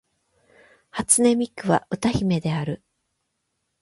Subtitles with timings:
[0.89, 2.83] 初音ミクは歌姫である